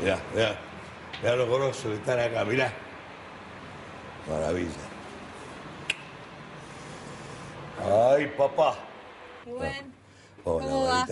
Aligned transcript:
Mirá, 0.00 0.18
mirá. 0.34 0.56
Mirá 1.22 1.36
los 1.36 1.48
grosos 1.48 1.84
que 1.84 1.94
están 1.94 2.18
acá, 2.20 2.44
mirá. 2.44 2.72
Maravilla. 4.28 4.70
Ay, 7.82 8.26
papá. 8.36 8.76
Rubén, 9.46 9.92
Hola, 10.44 10.64
¿Cómo 10.66 10.84
va? 10.84 11.06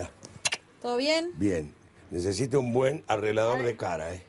¿todo 0.81 0.97
bien? 0.97 1.31
Bien. 1.35 1.73
Necesito 2.11 2.59
un 2.59 2.73
buen 2.73 3.03
arreglador 3.07 3.61
de 3.63 3.75
cara, 3.75 4.13
¿eh? 4.13 4.23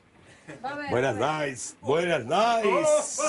Va 0.64 0.70
a 0.70 0.77
ver. 0.77 0.91
Buenas 0.91 1.16
nights, 1.16 1.77
buenas 1.80 2.24
nights. 2.24 3.20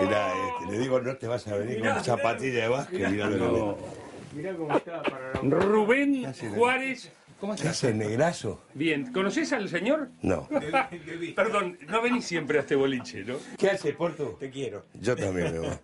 Mirá, 0.00 0.32
este, 0.32 0.72
le 0.72 0.78
digo, 0.78 1.00
no 1.00 1.16
te 1.16 1.26
vas 1.26 1.46
a 1.48 1.56
venir 1.56 1.80
con 1.82 2.04
zapatilla 2.04 2.62
de 2.62 2.68
básquet. 2.68 3.08
Mirá 3.10 3.26
lo 3.26 3.36
que 3.38 3.52
le- 3.52 4.42
Mirá 4.42 4.56
cómo 4.56 4.76
está 4.76 5.02
para 5.02 5.32
la... 5.34 5.40
Rubén 5.42 6.34
Juárez. 6.56 7.10
¿Cómo 7.40 7.52
¿Qué 7.54 7.62
estás? 7.62 7.84
hace, 7.84 7.94
negrazo? 7.94 8.62
Bien, 8.74 9.12
¿conoces 9.12 9.52
al 9.52 9.68
señor? 9.68 10.08
No. 10.22 10.48
Perdón, 11.36 11.78
no 11.88 12.00
venís 12.02 12.24
siempre 12.24 12.58
a 12.58 12.60
este 12.62 12.74
boliche, 12.76 13.24
¿no? 13.24 13.36
¿Qué 13.58 13.70
hace, 13.70 13.92
Porto? 13.92 14.36
Te 14.40 14.50
quiero. 14.50 14.84
Yo 14.94 15.14
también, 15.16 15.52
mi 15.52 15.58
amor. 15.58 15.78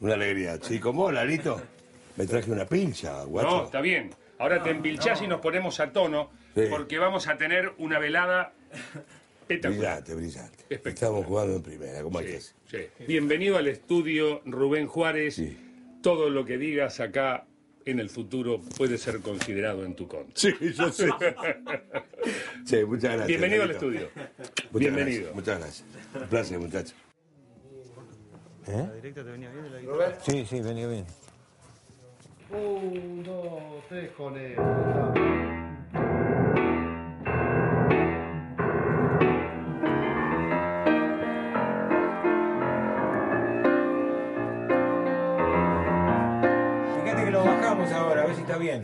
Una 0.00 0.14
alegría. 0.14 0.58
Chico, 0.58 0.90
¿cómo, 0.90 1.10
Larito? 1.10 1.60
Me 2.16 2.26
traje 2.26 2.50
una 2.50 2.64
pincha, 2.64 3.24
guacho. 3.24 3.48
No, 3.50 3.64
está 3.64 3.80
bien. 3.80 4.10
Ahora 4.38 4.62
te 4.62 4.70
empilchás 4.70 5.20
y 5.22 5.26
nos 5.26 5.40
ponemos 5.40 5.78
a 5.80 5.92
tono 5.92 6.30
Sí. 6.54 6.62
porque 6.70 6.98
vamos 6.98 7.26
a 7.26 7.36
tener 7.36 7.72
una 7.78 7.98
velada 7.98 8.52
espectacular. 9.42 10.02
Brillante, 10.02 10.14
brillante. 10.14 10.58
Espectacular. 10.70 10.88
Estamos 10.94 11.26
jugando 11.26 11.56
en 11.56 11.62
primera, 11.62 12.02
como 12.02 12.18
hay 12.20 12.26
que 12.26 12.40
Sí, 12.40 12.52
sí. 12.70 13.04
Bienvenido 13.08 13.56
al 13.56 13.66
estudio, 13.66 14.40
Rubén 14.44 14.86
Juárez. 14.86 15.34
Sí. 15.34 15.56
Todo 16.02 16.30
lo 16.30 16.44
que 16.44 16.56
digas 16.58 17.00
acá 17.00 17.46
en 17.86 18.00
el 18.00 18.08
futuro 18.10 18.60
puede 18.76 18.98
ser 18.98 19.20
considerado 19.20 19.84
en 19.84 19.94
tu 19.94 20.08
contra. 20.08 20.32
Sí, 20.34 20.52
yo 20.76 20.90
sé. 20.92 21.08
Sí, 22.64 22.82
muchas 22.86 23.02
gracias. 23.02 23.26
Bienvenido 23.28 23.62
al 23.64 23.70
estudio. 23.72 24.08
Muchas 24.16 24.70
Bienvenido. 24.72 25.24
gracias, 25.24 25.34
muchas 25.34 25.58
gracias. 25.58 25.84
Un 26.22 26.28
placer, 26.28 26.58
muchachos. 26.58 26.94
Sí, 30.24 30.46
sí, 30.46 30.60
venía 30.62 30.86
bien. 30.88 31.04
Un, 32.50 33.22
dos, 33.22 33.84
tres, 33.90 34.10
con 34.12 34.38
él. 34.38 34.56
Ver 48.34 48.36
si 48.36 48.40
está 48.42 48.58
bien. 48.58 48.82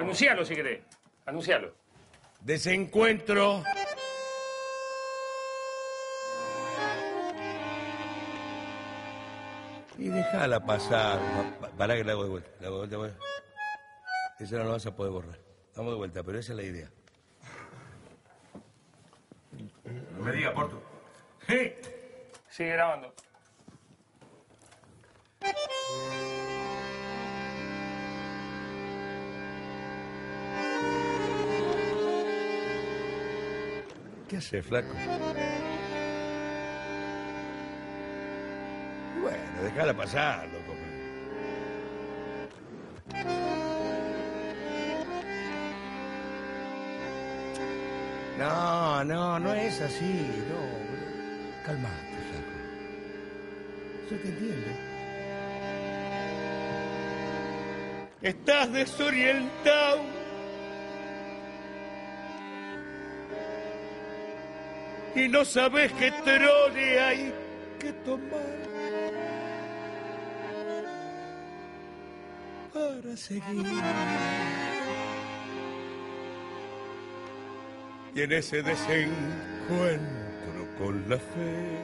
Anuncialo 0.00 0.44
si 0.44 0.54
querés. 0.54 0.80
Anuncialo. 1.26 1.72
Desencuentro. 2.40 3.62
Y 9.98 10.08
déjala 10.08 10.64
pasar. 10.64 11.18
Pa- 11.60 11.68
Pará 11.70 11.94
que 11.96 12.04
la 12.04 12.12
hago 12.12 12.24
de 12.24 12.30
vuelta. 12.30 12.50
La 12.60 12.66
hago 12.68 12.86
de 12.86 12.96
vuelta. 12.96 13.18
Esa 14.38 14.58
no 14.58 14.64
la 14.64 14.70
vas 14.70 14.86
a 14.86 14.94
poder 14.96 15.12
borrar. 15.12 15.38
Vamos 15.76 15.92
de 15.92 15.96
vuelta, 15.98 16.22
pero 16.22 16.38
esa 16.38 16.52
es 16.52 16.56
la 16.56 16.62
idea. 16.64 16.90
No 20.13 20.13
me 20.24 20.32
diga, 20.32 20.52
Porto. 20.54 20.82
Sigue 22.48 22.70
grabando. 22.70 23.12
¿Qué 34.28 34.38
hace, 34.38 34.62
flaco? 34.62 34.88
Bueno, 39.20 39.62
déjala 39.62 39.94
pasar, 39.94 40.48
No, 48.38 49.04
no, 49.04 49.38
no 49.38 49.54
es 49.54 49.80
así, 49.80 50.44
no. 50.48 51.64
Calmate, 51.64 52.16
flaco. 52.30 52.50
Yo 54.10 54.18
te 54.18 54.28
entiendo. 54.28 54.66
Estás 58.22 58.72
desorientado. 58.72 60.24
y 65.14 65.28
no 65.28 65.44
sabes 65.44 65.92
qué 65.92 66.10
trole 66.24 67.00
hay 67.00 67.32
que 67.78 67.92
tomar 68.04 68.64
para 72.72 73.16
seguir. 73.16 74.73
Y 78.14 78.22
en 78.22 78.32
ese 78.32 78.62
desencuentro 78.62 80.08
con 80.78 81.04
la 81.08 81.16
fe, 81.16 81.78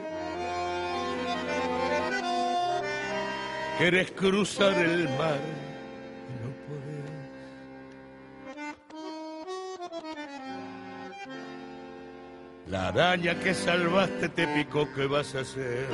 quieres 3.77 4.11
cruzar 4.11 4.77
el 4.77 5.09
mar 5.17 5.39
y 6.29 6.33
no 6.41 6.49
podés. 6.67 7.11
La 12.67 12.87
araña 12.87 13.37
que 13.37 13.53
salvaste 13.53 14.29
te 14.29 14.47
picó, 14.47 14.87
¿qué 14.95 15.07
vas 15.07 15.35
a 15.35 15.41
hacer? 15.41 15.85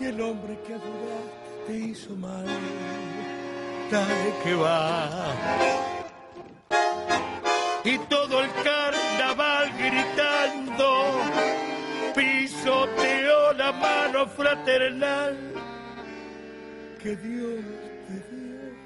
Y 0.00 0.04
el 0.04 0.20
hombre 0.20 0.58
que 0.66 0.74
adoraste 0.74 1.62
te 1.68 1.76
hizo 1.76 2.16
mal, 2.16 2.44
dale 3.88 4.34
que 4.42 4.54
va. 4.54 5.87
Y 7.90 7.96
todo 8.00 8.44
el 8.44 8.50
carnaval 8.62 9.72
gritando, 9.78 11.22
pisoteó 12.14 13.54
la 13.54 13.72
mano 13.72 14.26
fraternal 14.26 15.34
que 17.02 17.16
Dios 17.16 17.64
te 18.06 18.12
dio 18.30 18.76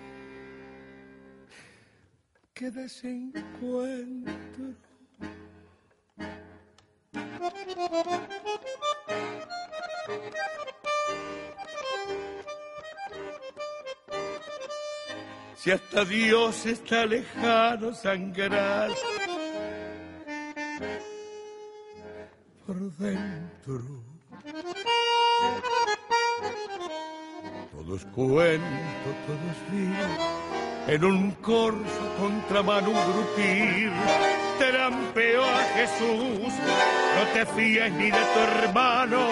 que 2.55 2.71
desencuentro. 2.71 4.43
Si 15.62 15.70
hasta 15.70 16.05
Dios 16.05 16.67
está 16.67 17.06
lejano 17.06 17.94
sangrar 17.94 18.91
por 22.67 22.76
dentro. 22.97 24.03
Todo 27.70 27.94
es 27.94 28.05
cuento, 28.06 29.09
todo 29.25 29.44
es. 29.53 30.94
En 30.94 31.05
un 31.05 31.31
corso 31.31 32.14
contramano 32.19 32.91
un 32.91 33.12
grupir 33.12 33.93
trampeó 34.59 35.44
a 35.44 35.62
Jesús. 35.76 36.53
No 37.17 37.25
te 37.35 37.47
fíes 37.55 37.93
ni 37.93 38.11
de 38.11 38.25
tu 38.35 38.41
hermano. 38.41 39.29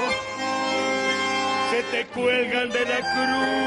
Se 1.72 1.82
te 1.90 2.06
cuelgan 2.06 2.70
de 2.70 2.84
la 2.84 3.00
cruz. 3.00 3.59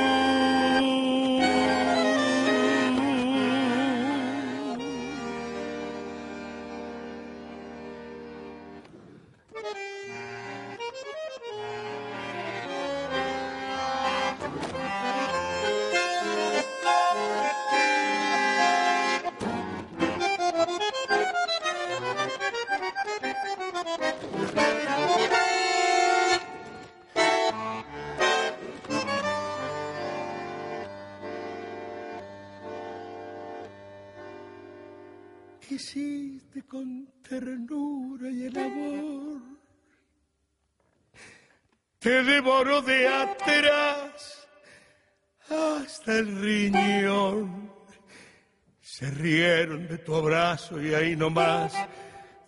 Te 42.04 42.22
devoró 42.22 42.82
de 42.82 43.08
atrás 43.08 44.46
hasta 45.50 46.20
el 46.20 46.38
riñón. 46.42 47.72
Se 48.82 49.10
rieron 49.10 49.88
de 49.88 50.00
tu 50.00 50.14
abrazo 50.14 50.82
y 50.82 50.94
ahí 50.94 51.16
nomás 51.16 51.74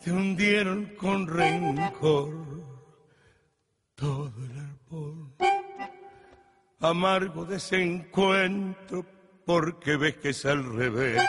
te 0.04 0.12
hundieron 0.12 0.94
con 0.98 1.26
rencor 1.26 2.34
todo 3.96 4.34
el 4.44 4.60
árbol. 4.60 5.34
Amargo 6.82 7.46
desencuentro 7.46 9.06
porque 9.46 9.96
ves 9.96 10.18
que 10.18 10.30
es 10.32 10.46
al 10.46 10.66
revés. 10.76 11.24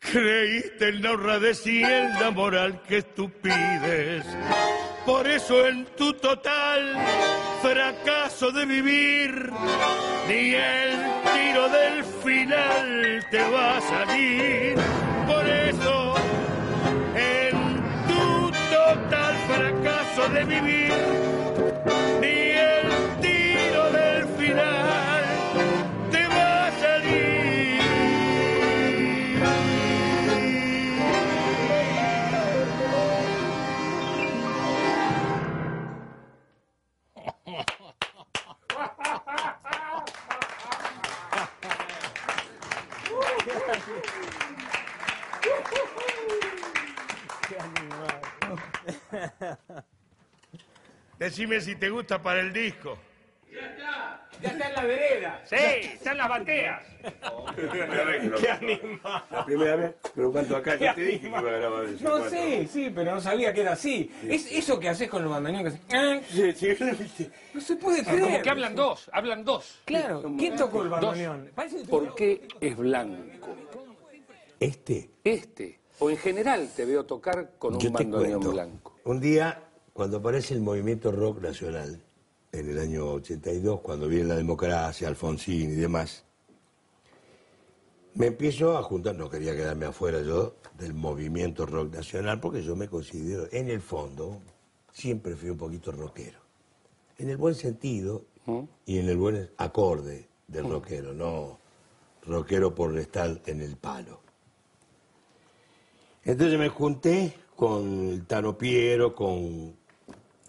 Creíste 0.00 0.88
en 0.88 1.00
la 1.00 1.12
honradez 1.12 1.64
y 1.68 1.84
en 1.84 2.12
la 2.14 2.32
moral 2.32 2.82
que 2.82 3.02
tú 3.02 3.30
pides. 3.40 4.26
Por 5.06 5.26
eso 5.26 5.66
en 5.66 5.84
tu 5.96 6.14
total 6.14 6.96
fracaso 7.60 8.50
de 8.50 8.64
vivir, 8.64 9.50
ni 10.28 10.54
el 10.54 10.92
tiro 11.34 11.68
del 11.68 12.04
final 12.24 13.26
te 13.30 13.42
va 13.50 13.76
a 13.76 13.80
salir. 13.82 14.76
Por 15.26 15.46
eso 15.46 16.14
en 17.14 17.82
tu 18.08 18.50
total 18.74 19.34
fracaso 19.46 20.28
de 20.32 20.44
vivir, 20.44 20.92
Decime 51.24 51.58
si 51.58 51.74
te 51.74 51.88
gusta 51.88 52.20
para 52.22 52.40
el 52.40 52.52
disco. 52.52 52.98
Ya 54.42 54.50
está 54.50 54.68
en 54.68 54.74
la 54.74 54.84
vereda. 54.84 55.42
Sí, 55.46 55.56
están 55.56 56.18
las 56.18 56.28
bateas. 56.28 56.82
Qué 58.40 58.50
animal. 58.50 59.24
La 59.30 59.44
primera 59.46 59.76
vez, 59.76 59.94
pero 60.14 60.30
cuánto 60.32 60.54
acá, 60.56 60.76
yo 60.76 60.92
te 60.94 61.00
dije 61.00 61.20
que 61.20 61.26
iba 61.28 61.38
a 61.38 61.42
grabar 61.42 61.84
eso. 61.86 62.04
No 62.04 62.28
sé, 62.28 62.66
sí, 62.70 62.92
pero 62.94 63.14
no 63.14 63.20
sabía 63.22 63.54
que 63.54 63.62
era 63.62 63.72
así. 63.72 64.10
Es 64.28 64.52
eso 64.52 64.78
que 64.78 64.90
haces 64.90 65.08
con 65.08 65.22
los 65.22 65.32
bandoneón 65.32 65.62
que 65.62 65.68
haces. 65.68 65.80
"Ah", 65.94 66.20
Sí. 66.28 67.30
No 67.54 67.60
se 67.62 67.76
puede 67.76 68.04
creer. 68.04 68.20
Como 68.20 68.42
que 68.42 68.50
hablan 68.50 68.74
dos, 68.76 69.08
hablan 69.10 69.44
dos. 69.46 69.80
Claro, 69.86 70.22
¿quién 70.38 70.56
tocó 70.56 70.82
el 70.82 70.90
bandoneón? 70.90 71.50
¿Por 71.88 72.14
qué 72.14 72.46
es 72.60 72.76
blanco? 72.76 73.56
Este, 74.60 75.08
Este, 75.24 75.80
o 76.00 76.10
en 76.10 76.18
general 76.18 76.68
te 76.76 76.84
veo 76.84 77.06
tocar 77.06 77.52
con 77.58 77.76
un 77.76 77.92
bandoneón 77.94 78.40
blanco. 78.52 78.98
Un 79.04 79.20
día, 79.20 79.62
cuando 79.94 80.16
aparece 80.16 80.54
el 80.54 80.60
movimiento 80.60 81.12
rock 81.12 81.40
nacional, 81.40 82.02
en 82.50 82.68
el 82.68 82.78
año 82.80 83.12
82, 83.12 83.80
cuando 83.80 84.08
viene 84.08 84.26
la 84.26 84.34
democracia, 84.34 85.06
Alfonsín 85.06 85.70
y 85.70 85.76
demás, 85.76 86.24
me 88.14 88.26
empiezo 88.26 88.76
a 88.76 88.82
juntar, 88.82 89.14
no 89.14 89.30
quería 89.30 89.54
quedarme 89.54 89.86
afuera 89.86 90.20
yo 90.20 90.56
del 90.76 90.94
movimiento 90.94 91.64
rock 91.64 91.94
nacional, 91.94 92.40
porque 92.40 92.62
yo 92.62 92.74
me 92.74 92.88
considero, 92.88 93.46
en 93.52 93.70
el 93.70 93.80
fondo, 93.80 94.42
siempre 94.92 95.36
fui 95.36 95.50
un 95.50 95.58
poquito 95.58 95.92
rockero. 95.92 96.40
En 97.16 97.30
el 97.30 97.36
buen 97.36 97.54
sentido 97.54 98.24
y 98.86 98.98
en 98.98 99.08
el 99.08 99.16
buen 99.16 99.48
acorde 99.58 100.28
del 100.48 100.68
rockero, 100.68 101.12
no 101.12 101.60
rockero 102.26 102.74
por 102.74 102.98
estar 102.98 103.40
en 103.46 103.60
el 103.60 103.76
palo. 103.76 104.20
Entonces 106.24 106.58
me 106.58 106.68
junté 106.68 107.36
con 107.54 108.08
el 108.08 108.26
Tano 108.26 108.58
Piero, 108.58 109.14
con 109.14 109.83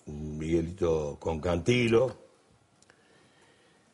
Miguelito, 0.05 1.17
con 1.19 1.39
Cantilo, 1.39 2.15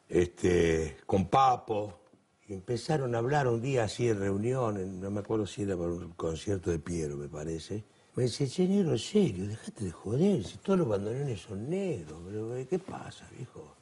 este, 0.09 0.97
con 1.05 1.27
Papo, 1.29 1.99
y 2.47 2.53
empezaron 2.53 3.15
a 3.15 3.19
hablar 3.19 3.47
un 3.47 3.61
día 3.61 3.85
así 3.85 4.09
en 4.09 4.19
reunión, 4.19 4.99
no 4.99 5.09
me 5.09 5.21
acuerdo 5.21 5.47
si 5.47 5.61
era 5.61 5.77
para 5.77 5.89
un 5.89 6.11
concierto 6.13 6.69
de 6.69 6.79
Piero, 6.79 7.15
me 7.15 7.29
parece. 7.29 7.83
Me 8.15 8.23
dice, 8.23 8.45
che, 8.45 8.67
negro, 8.67 8.97
serio, 8.97 9.47
dejate 9.47 9.85
de 9.85 9.91
joder, 9.91 10.43
si 10.43 10.57
todos 10.57 10.79
los 10.79 10.87
bandoneones 10.89 11.39
son 11.39 11.69
negros, 11.69 12.19
pero 12.27 12.57
eh, 12.57 12.67
¿qué 12.67 12.77
pasa, 12.77 13.25
viejo? 13.37 13.73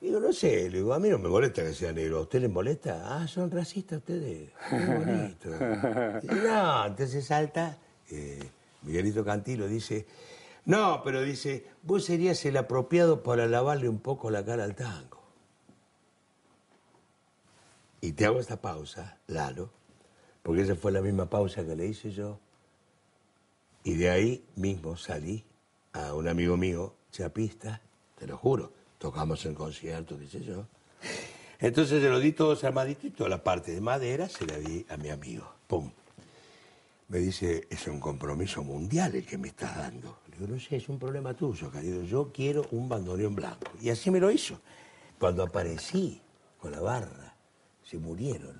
Digo, 0.00 0.18
no 0.18 0.32
sé, 0.32 0.68
le 0.68 0.78
digo, 0.78 0.92
a 0.92 0.98
mí 0.98 1.08
no 1.08 1.18
me 1.20 1.28
molesta 1.28 1.62
que 1.62 1.72
sea 1.72 1.92
negro, 1.92 2.18
¿a 2.18 2.20
usted 2.22 2.40
le 2.40 2.48
molesta? 2.48 3.02
Ah, 3.04 3.28
son 3.28 3.52
racistas 3.52 3.98
ustedes, 3.98 4.50
qué 4.68 4.76
bonito. 4.76 5.48
Dice, 6.22 6.42
no, 6.42 6.86
entonces 6.86 7.24
salta, 7.24 7.78
eh, 8.10 8.40
Miguelito 8.82 9.24
Cantilo 9.24 9.68
dice, 9.68 10.04
no, 10.64 11.02
pero 11.02 11.22
dice, 11.22 11.66
vos 11.82 12.04
serías 12.04 12.44
el 12.44 12.56
apropiado 12.56 13.22
para 13.22 13.46
lavarle 13.46 13.88
un 13.88 13.98
poco 13.98 14.30
la 14.30 14.44
cara 14.44 14.64
al 14.64 14.74
tango. 14.74 15.20
Y 18.00 18.12
te 18.12 18.26
hago 18.26 18.40
esta 18.40 18.60
pausa, 18.60 19.18
Lalo, 19.28 19.70
porque 20.42 20.62
esa 20.62 20.74
fue 20.74 20.92
la 20.92 21.00
misma 21.00 21.30
pausa 21.30 21.64
que 21.64 21.76
le 21.76 21.86
hice 21.86 22.10
yo. 22.10 22.38
Y 23.84 23.94
de 23.94 24.10
ahí 24.10 24.44
mismo 24.56 24.96
salí 24.96 25.44
a 25.92 26.14
un 26.14 26.28
amigo 26.28 26.56
mío, 26.56 26.94
chapista, 27.10 27.80
te 28.18 28.26
lo 28.26 28.36
juro, 28.36 28.72
tocamos 28.98 29.44
en 29.46 29.54
concierto, 29.54 30.18
qué 30.18 30.26
sé 30.26 30.44
yo. 30.44 30.66
Entonces 31.58 32.02
se 32.02 32.08
lo 32.08 32.18
di 32.18 32.32
todo 32.32 32.58
armadito 32.66 33.06
y 33.06 33.10
toda 33.10 33.30
la 33.30 33.42
parte 33.42 33.72
de 33.72 33.80
madera 33.80 34.28
se 34.28 34.46
la 34.46 34.58
di 34.58 34.84
a 34.88 34.96
mi 34.96 35.10
amigo. 35.10 35.48
¡Pum! 35.68 35.92
Me 37.12 37.18
dice, 37.18 37.66
es 37.68 37.86
un 37.88 38.00
compromiso 38.00 38.64
mundial 38.64 39.14
el 39.14 39.26
que 39.26 39.36
me 39.36 39.48
estás 39.48 39.76
dando. 39.76 40.20
Le 40.30 40.38
digo, 40.38 40.54
no 40.54 40.58
sé, 40.58 40.76
es 40.76 40.88
un 40.88 40.98
problema 40.98 41.34
tuyo, 41.34 41.70
querido. 41.70 42.02
Yo 42.04 42.30
quiero 42.32 42.64
un 42.70 42.88
bandoneón 42.88 43.34
blanco. 43.34 43.70
Y 43.82 43.90
así 43.90 44.10
me 44.10 44.18
lo 44.18 44.30
hizo. 44.30 44.58
Cuando 45.18 45.42
aparecí 45.42 46.22
con 46.58 46.72
la 46.72 46.80
barra, 46.80 47.36
se 47.82 47.98
murieron. 47.98 48.56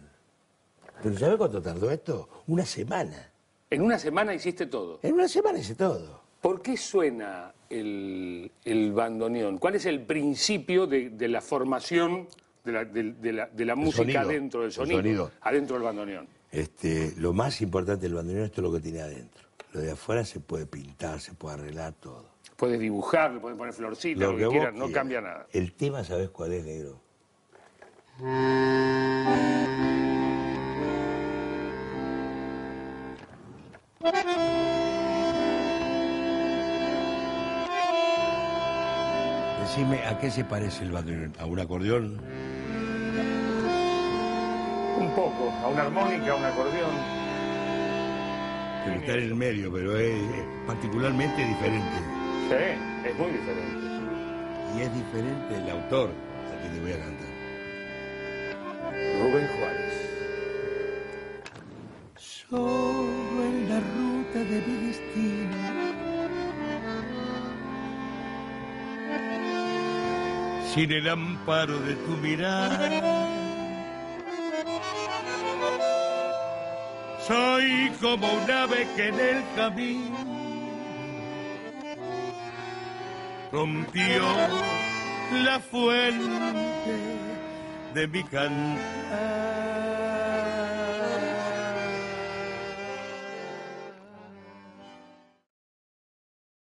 ¿Pero 1.02 1.18
sabes 1.18 1.37
cuánto 1.38 1.62
tardó 1.62 1.90
esto? 1.90 2.28
Una 2.47 2.66
semana. 2.66 3.30
En 3.71 3.80
una 3.80 3.99
semana 3.99 4.35
hiciste 4.35 4.66
todo. 4.66 5.00
En 5.02 5.14
una 5.14 5.28
semana 5.28 5.59
hice 5.59 5.75
todo. 5.75 6.21
¿Por 6.42 6.61
qué 6.61 6.76
suena 6.76 7.54
el, 7.71 8.52
el 8.66 8.92
bandoneón? 8.92 9.56
¿Cuál 9.56 9.76
es 9.76 9.87
el 9.87 10.02
principio 10.02 10.87
de, 10.87 11.09
de 11.09 11.28
la 11.28 11.40
formación 11.40 12.28
de 12.66 12.73
la, 12.73 12.85
de- 12.85 13.12
de 13.14 13.64
la- 13.64 13.75
música 13.76 14.02
sonido, 14.02 14.28
dentro 14.28 14.61
del 14.61 14.66
el 14.68 14.73
sonido? 14.75 14.99
sonido. 14.99 15.30
Adentro 15.40 15.76
del 15.76 15.85
bandoneón. 15.85 16.41
Este, 16.52 17.14
lo 17.16 17.32
más 17.32 17.62
importante 17.62 18.02
del 18.02 18.14
bandoneón 18.14 18.44
es 18.44 18.52
todo 18.52 18.66
lo 18.66 18.73
que 18.75 18.80
tiene 18.80 19.00
adentro. 19.00 19.42
Lo 19.73 19.80
de 19.80 19.92
afuera 19.92 20.23
se 20.23 20.38
puede 20.38 20.66
pintar, 20.66 21.18
se 21.18 21.32
puede 21.32 21.54
arreglar 21.54 21.94
todo. 21.94 22.26
Puedes 22.56 22.78
dibujar, 22.78 23.32
le 23.32 23.40
puedes 23.40 23.56
poner 23.56 23.73
florcitas, 23.73 24.23
lo, 24.23 24.37
que 24.37 24.44
vos 24.44 24.52
quieras, 24.52 24.75
no 24.75 24.92
cambia 24.92 25.23
nada. 25.23 25.47
El 25.50 25.73
tema, 25.73 26.04
¿sabes 26.04 26.28
cuál 26.28 26.52
es, 26.52 26.64
negro? 26.66 27.00
Decime, 39.61 40.04
¿a 40.06 40.18
qué 40.21 40.30
se 40.30 40.44
parece 40.44 40.85
el 40.85 40.92
bandoneón? 40.92 41.32
¿A 41.38 41.47
un 41.47 41.59
acordeón? 41.59 42.21
Un 45.02 45.11
poco, 45.16 45.52
a 45.64 45.68
una 45.68 45.82
armónica, 45.82 46.30
a 46.30 46.37
un 46.37 46.44
acordeón. 46.44 46.94
Pero 48.85 48.97
está 49.00 49.12
en 49.14 49.18
el 49.18 49.35
medio, 49.35 49.73
pero 49.73 49.97
es, 49.99 50.14
es 50.14 50.44
particularmente 50.64 51.44
diferente. 51.44 51.97
Sí, 52.49 53.09
es 53.09 53.18
muy 53.18 53.30
diferente. 53.32 53.82
y 54.76 54.80
es 54.82 54.94
diferente 54.94 55.56
el 55.56 55.71
autor 55.71 56.11
al 56.52 56.62
que 56.62 56.68
te 56.68 56.80
voy 56.80 56.92
a 56.92 56.99
cantar. 56.99 57.28
Rubén 59.21 59.49
Juárez. 59.59 59.94
Solo 62.16 63.44
en 63.44 63.68
la 63.68 63.80
ruta 63.80 64.38
de 64.38 64.62
mi 64.66 64.87
destino. 64.87 65.56
Sin 70.73 70.92
el 70.92 71.09
amparo 71.09 71.78
de 71.80 71.94
tu 71.97 72.12
mirada. 72.18 73.32
Soy 77.26 77.93
como 78.00 78.26
un 78.33 78.50
ave 78.50 78.87
que 78.97 79.09
en 79.09 79.21
el 79.21 79.45
camino 79.55 80.19
rompió 83.52 84.23
la 85.45 85.61
fuente 85.61 86.99
de 87.95 88.09
mi 88.09 88.25
cantar. 88.25 89.62